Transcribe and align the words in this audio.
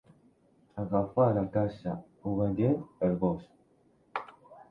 Agafà 0.83 1.25
la 1.39 1.43
caça, 1.57 1.93
obedient, 2.31 2.79
el 3.09 3.13
gos. 3.27 3.47